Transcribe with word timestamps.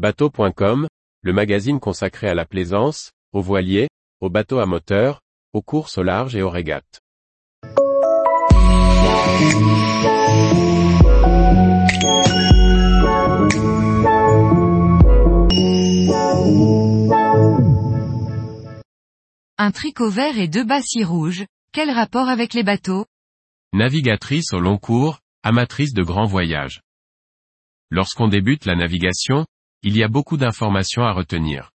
Bateau.com, 0.00 0.88
le 1.20 1.32
magazine 1.34 1.78
consacré 1.78 2.26
à 2.26 2.34
la 2.34 2.46
plaisance, 2.46 3.12
aux 3.34 3.42
voiliers, 3.42 3.90
aux 4.22 4.30
bateaux 4.30 4.58
à 4.58 4.64
moteur, 4.64 5.20
aux 5.52 5.60
courses 5.60 5.98
au 5.98 6.02
large 6.02 6.34
et 6.34 6.40
aux 6.40 6.48
régates. 6.48 7.02
Un 19.58 19.70
tricot 19.70 20.08
vert 20.08 20.38
et 20.38 20.48
deux 20.48 20.64
bassis 20.64 21.04
rouges, 21.04 21.44
quel 21.72 21.90
rapport 21.90 22.30
avec 22.30 22.54
les 22.54 22.62
bateaux? 22.62 23.04
Navigatrice 23.74 24.54
au 24.54 24.60
long 24.60 24.78
cours, 24.78 25.18
amatrice 25.42 25.92
de 25.92 26.02
grands 26.02 26.24
voyages. 26.24 26.80
Lorsqu'on 27.90 28.28
débute 28.28 28.64
la 28.64 28.76
navigation, 28.76 29.44
il 29.82 29.96
y 29.96 30.02
a 30.02 30.08
beaucoup 30.08 30.36
d'informations 30.36 31.02
à 31.02 31.12
retenir. 31.12 31.70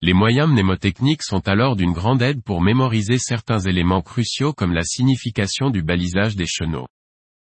Les 0.00 0.12
moyens 0.12 0.48
mnémotechniques 0.48 1.22
sont 1.22 1.46
alors 1.48 1.76
d'une 1.76 1.92
grande 1.92 2.22
aide 2.22 2.42
pour 2.42 2.60
mémoriser 2.60 3.18
certains 3.18 3.60
éléments 3.60 4.02
cruciaux 4.02 4.52
comme 4.52 4.72
la 4.72 4.82
signification 4.82 5.70
du 5.70 5.82
balisage 5.82 6.36
des 6.36 6.46
chenaux. 6.46 6.86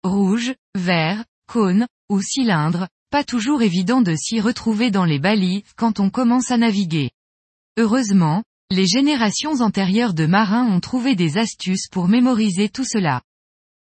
Rouge, 0.03 0.53
vert, 0.75 1.25
cône, 1.47 1.87
ou 2.09 2.21
cylindre, 2.21 2.87
pas 3.11 3.23
toujours 3.23 3.61
évident 3.61 4.01
de 4.01 4.15
s'y 4.15 4.39
retrouver 4.39 4.91
dans 4.91 5.05
les 5.05 5.19
balises 5.19 5.63
quand 5.75 5.99
on 5.99 6.09
commence 6.09 6.51
à 6.51 6.57
naviguer. 6.57 7.11
Heureusement, 7.77 8.43
les 8.71 8.87
générations 8.87 9.61
antérieures 9.61 10.13
de 10.13 10.25
marins 10.25 10.67
ont 10.67 10.79
trouvé 10.79 11.15
des 11.15 11.37
astuces 11.37 11.87
pour 11.87 12.07
mémoriser 12.07 12.69
tout 12.69 12.83
cela. 12.83 13.21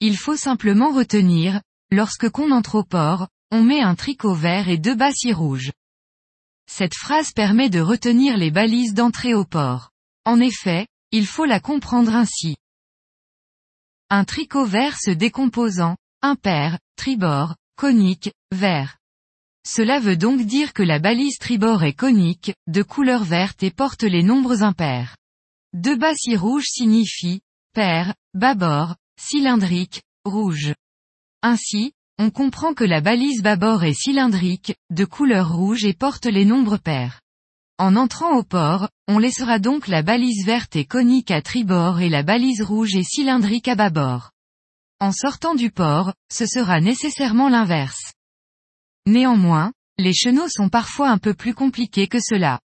Il 0.02 0.18
faut 0.18 0.36
simplement 0.36 0.92
retenir, 0.92 1.62
lorsque 1.92 2.30
qu'on 2.30 2.52
entre 2.52 2.76
au 2.76 2.84
port, 2.84 3.30
on 3.52 3.64
met 3.64 3.82
un 3.82 3.96
tricot 3.96 4.34
vert 4.34 4.68
et 4.68 4.78
deux 4.78 4.96
bassis 4.96 5.32
rouges. 5.32 5.72
Cette 6.68 6.96
phrase 6.96 7.32
permet 7.32 7.70
de 7.70 7.80
retenir 7.80 8.38
les 8.38 8.52
balises 8.52 8.94
d'entrée 8.94 9.34
au 9.34 9.46
port. 9.46 9.92
En 10.26 10.40
effet, 10.40 10.88
il 11.12 11.28
faut 11.28 11.46
la 11.46 11.60
comprendre 11.60 12.16
ainsi. 12.16 12.56
Un 14.10 14.26
tricot 14.26 14.66
vert 14.66 14.98
se 15.00 15.12
décomposant, 15.12 15.98
impair, 16.22 16.80
tribord, 16.96 17.56
conique, 17.76 18.32
vert. 18.52 18.98
Cela 19.66 20.00
veut 20.00 20.18
donc 20.18 20.42
dire 20.46 20.74
que 20.74 20.84
la 20.84 21.00
balise 21.00 21.38
tribord 21.38 21.84
est 21.84 21.94
conique, 21.94 22.54
de 22.68 22.84
couleur 22.84 23.24
verte 23.24 23.64
et 23.64 23.72
porte 23.72 24.04
les 24.04 24.24
nombres 24.24 24.64
impairs. 24.64 25.16
Deux 25.74 25.96
bassis 25.96 26.36
rouges 26.36 26.68
signifient, 26.68 27.42
pair, 27.74 28.14
bâbord, 28.34 28.96
cylindrique, 29.20 30.04
rouge. 30.26 30.74
Ainsi, 31.42 31.94
on 32.20 32.30
comprend 32.30 32.74
que 32.74 32.84
la 32.84 33.02
balise 33.02 33.42
bâbord 33.42 33.84
est 33.84 33.94
cylindrique, 33.94 34.76
de 34.90 35.06
couleur 35.06 35.54
rouge 35.54 35.86
et 35.86 35.94
porte 35.94 36.26
les 36.26 36.46
nombres 36.46 36.78
pairs. 36.78 37.22
En 37.80 37.96
entrant 37.96 38.38
au 38.38 38.44
port, 38.44 38.90
on 39.08 39.18
laissera 39.18 39.60
donc 39.60 39.88
la 39.88 40.04
balise 40.04 40.46
verte 40.46 40.76
et 40.76 40.86
conique 40.86 41.32
à 41.32 41.42
tribord 41.42 42.02
et 42.02 42.10
la 42.10 42.24
balise 42.24 42.62
rouge 42.62 42.96
et 42.96 43.04
cylindrique 43.04 43.68
à 43.68 43.76
bâbord. 43.76 44.32
En 45.00 45.12
sortant 45.12 45.56
du 45.56 45.72
port, 45.72 46.14
ce 46.32 46.46
sera 46.46 46.80
nécessairement 46.80 47.50
l'inverse. 47.50 48.14
Néanmoins, 49.06 49.74
les 49.98 50.14
chenaux 50.14 50.48
sont 50.48 50.70
parfois 50.70 51.10
un 51.10 51.18
peu 51.18 51.34
plus 51.34 51.54
compliqués 51.54 52.08
que 52.08 52.20
cela. 52.22 52.60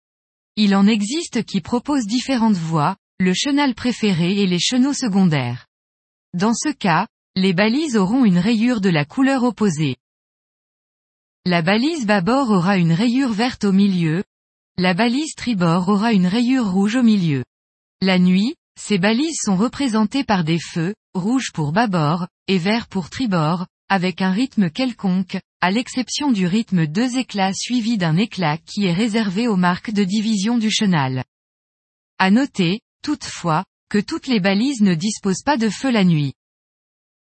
Il 0.56 0.74
en 0.74 0.86
existe 0.86 1.44
qui 1.44 1.61
proposent 1.61 2.06
différentes 2.06 2.56
voies, 2.56 2.97
le 3.19 3.33
chenal 3.33 3.74
préféré 3.74 4.41
et 4.41 4.47
les 4.47 4.58
chenaux 4.58 4.92
secondaires. 4.92 5.67
Dans 6.34 6.52
ce 6.55 6.70
cas, 6.70 7.06
les 7.39 7.53
balises 7.53 7.98
auront 7.98 8.25
une 8.25 8.39
rayure 8.39 8.81
de 8.81 8.89
la 8.89 9.05
couleur 9.05 9.45
opposée. 9.45 9.97
La 11.45 11.61
balise 11.61 12.06
bâbord 12.06 12.51
aura 12.51 12.79
une 12.79 12.92
rayure 12.92 13.33
verte 13.33 13.65
au 13.65 13.73
milieu, 13.73 14.25
la 14.79 14.95
balise 14.95 15.34
tribord 15.34 15.87
aura 15.91 16.14
une 16.14 16.27
rayure 16.27 16.67
rouge 16.70 16.97
au 16.97 17.03
milieu. 17.03 17.45
La 18.01 18.19
nuit, 18.19 18.55
ces 18.81 18.97
balises 18.97 19.39
sont 19.42 19.57
représentées 19.57 20.25
par 20.25 20.45
des 20.45 20.59
feux, 20.59 20.95
rouge 21.12 21.52
pour 21.52 21.73
bâbord, 21.73 22.27
et 22.48 22.57
vert 22.57 22.89
pour 22.89 23.11
tribord, 23.11 23.67
avec 23.91 24.23
un 24.23 24.30
rythme 24.30 24.70
quelconque, 24.70 25.39
à 25.61 25.70
l'exception 25.70 26.33
du 26.33 26.46
rythme 26.46 26.86
deux 26.86 27.19
éclats 27.19 27.52
suivi 27.52 27.98
d'un 27.98 28.17
éclat 28.17 28.57
qui 28.57 28.86
est 28.86 28.95
réservé 28.95 29.46
aux 29.46 29.57
marques 29.57 29.91
de 29.91 30.05
division 30.05 30.57
du 30.57 30.70
chenal. 30.70 31.23
À 32.19 32.30
noter, 32.30 32.80
toutefois, 33.02 33.64
que 33.91 33.98
toutes 33.98 34.27
les 34.27 34.41
balises 34.41 34.80
ne 34.80 34.95
disposent 34.95 35.42
pas 35.45 35.58
de 35.58 35.69
feu 35.69 35.91
la 35.91 36.05
nuit. 36.05 36.33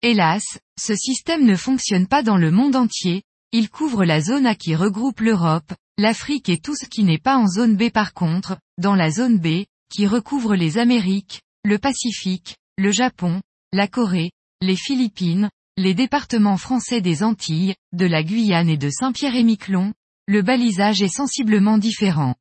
Hélas, 0.03 0.59
ce 0.79 0.95
système 0.97 1.45
ne 1.45 1.57
fonctionne 1.57 2.07
pas 2.07 2.23
dans 2.23 2.39
le 2.39 2.51
monde 2.51 2.75
entier, 2.75 3.23
il 3.53 3.69
couvre 3.69 4.07
la 4.07 4.23
zone 4.23 4.47
A 4.47 4.55
qui 4.55 4.75
regroupe 4.75 5.21
l'Europe, 5.21 5.75
l'Afrique 5.99 6.49
et 6.49 6.59
tout 6.59 6.75
ce 6.75 6.87
qui 6.87 7.05
n'est 7.05 7.19
pas 7.19 7.37
en 7.37 7.47
zone 7.47 7.77
B 7.77 7.91
par 7.91 8.15
contre, 8.15 8.59
dans 8.79 8.95
la 8.95 9.11
zone 9.11 9.39
B, 9.39 9.67
qui 9.91 10.07
recouvre 10.07 10.55
les 10.55 10.79
Amériques, 10.79 11.43
le 11.65 11.79
Pacifique, 11.79 12.57
le 12.79 12.93
Japon, 12.93 13.43
la 13.75 13.89
Corée, 13.89 14.31
les 14.63 14.77
Philippines, 14.77 15.51
les 15.77 15.93
départements 15.93 16.57
français 16.57 17.03
des 17.03 17.23
Antilles, 17.23 17.75
de 17.93 18.07
la 18.07 18.23
Guyane 18.23 18.71
et 18.71 18.79
de 18.79 18.89
Saint-Pierre-et-Miquelon, 18.89 19.93
le 20.27 20.41
balisage 20.41 21.03
est 21.03 21.15
sensiblement 21.15 21.77
différent. 21.77 22.37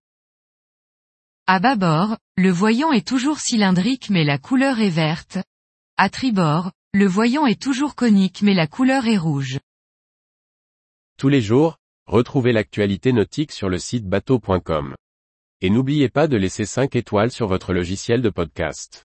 À 1.46 1.60
bâbord, 1.60 2.18
le 2.38 2.52
voyant 2.52 2.94
est 2.94 3.06
toujours 3.06 3.40
cylindrique 3.40 4.10
mais 4.10 4.24
la 4.24 4.38
couleur 4.38 4.80
est 4.80 4.90
verte. 4.90 5.40
À 5.98 6.10
tribord, 6.10 6.72
le 6.94 7.06
voyant 7.06 7.46
est 7.46 7.62
toujours 7.62 7.96
conique 7.96 8.42
mais 8.42 8.54
la 8.54 8.68
couleur 8.68 9.06
est 9.06 9.18
rouge. 9.18 9.60
Tous 11.18 11.30
les 11.30 11.42
jours, 11.42 11.78
retrouvez 12.08 12.52
l'actualité 12.52 13.12
nautique 13.14 13.52
sur 13.52 13.70
le 13.70 13.78
site 13.78 14.08
bateau.com. 14.08 14.96
Et 15.62 15.70
n'oubliez 15.70 16.10
pas 16.10 16.28
de 16.28 16.38
laisser 16.38 16.66
5 16.66 16.96
étoiles 16.96 17.32
sur 17.32 17.48
votre 17.48 17.74
logiciel 17.74 18.22
de 18.22 18.30
podcast. 18.30 19.06